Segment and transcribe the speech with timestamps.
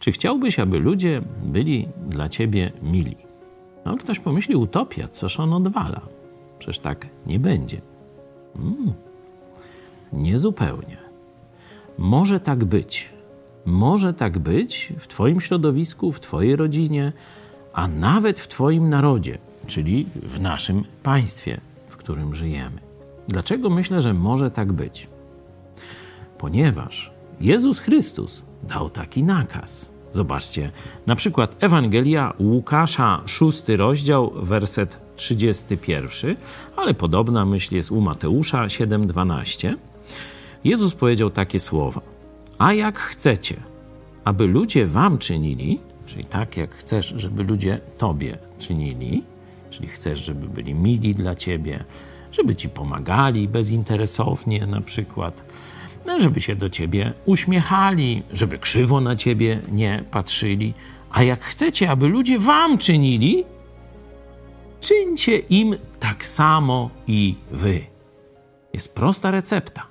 [0.00, 3.16] Czy chciałbyś, aby ludzie byli dla ciebie mili?
[3.84, 6.00] No, ktoś pomyśli, utopia, coż on odwala?
[6.58, 7.80] Przecież tak nie będzie.
[8.56, 8.92] Hmm.
[10.12, 10.96] Niezupełnie.
[11.98, 13.08] Może tak być.
[13.66, 17.12] Może tak być w Twoim środowisku, w Twojej rodzinie,
[17.72, 22.80] a nawet w Twoim narodzie, czyli w naszym państwie, w którym żyjemy.
[23.28, 25.08] Dlaczego myślę, że może tak być?
[26.38, 29.90] Ponieważ Jezus Chrystus dał taki nakaz.
[30.12, 30.70] Zobaczcie,
[31.06, 36.36] na przykład Ewangelia Łukasza, szósty rozdział, werset 31,
[36.76, 39.74] ale podobna myśl jest u Mateusza 7:12.
[40.64, 42.00] Jezus powiedział takie słowa:
[42.58, 43.56] A jak chcecie,
[44.24, 49.22] aby ludzie wam czynili, czyli tak jak chcesz, żeby ludzie tobie czynili,
[49.70, 51.84] czyli chcesz, żeby byli mili dla ciebie,
[52.32, 55.42] żeby ci pomagali bezinteresownie na przykład,
[56.06, 60.74] no, żeby się do ciebie uśmiechali, żeby krzywo na ciebie nie patrzyli.
[61.10, 63.44] A jak chcecie, aby ludzie wam czynili,
[64.80, 67.80] czyńcie im tak samo i wy.
[68.72, 69.86] Jest prosta recepta.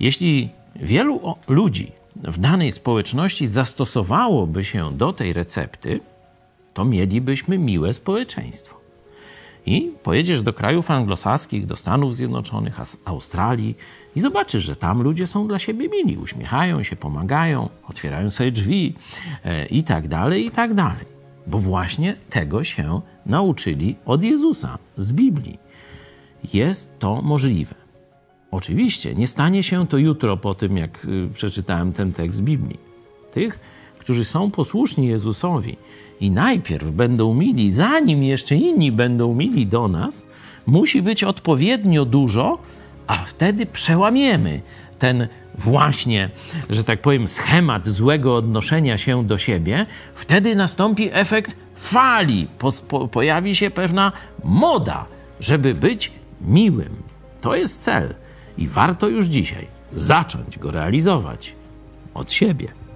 [0.00, 6.00] Jeśli wielu ludzi w danej społeczności zastosowałoby się do tej recepty,
[6.74, 8.77] to mielibyśmy miłe społeczeństwo.
[9.66, 13.76] I pojedziesz do krajów anglosaskich, do Stanów Zjednoczonych, Australii
[14.16, 18.94] i zobaczysz, że tam ludzie są dla siebie mili, uśmiechają się, pomagają, otwierają sobie drzwi
[19.44, 21.06] e, i tak dalej, i tak dalej.
[21.46, 25.58] Bo właśnie tego się nauczyli od Jezusa z Biblii.
[26.52, 27.74] Jest to możliwe.
[28.50, 32.78] Oczywiście nie stanie się to jutro po tym, jak y, przeczytałem ten tekst Biblii.
[33.32, 33.60] Tych,
[34.08, 35.76] którzy są posłuszni Jezusowi
[36.20, 40.26] i najpierw będą mili, zanim jeszcze inni będą mili do nas,
[40.66, 42.58] musi być odpowiednio dużo,
[43.06, 44.60] a wtedy przełamiemy
[44.98, 46.30] ten właśnie,
[46.70, 49.86] że tak powiem, schemat złego odnoszenia się do siebie.
[50.14, 54.12] Wtedy nastąpi efekt fali, po, po, pojawi się pewna
[54.44, 55.06] moda,
[55.40, 57.02] żeby być miłym.
[57.40, 58.14] To jest cel
[58.58, 61.54] i warto już dzisiaj zacząć go realizować
[62.14, 62.87] od siebie.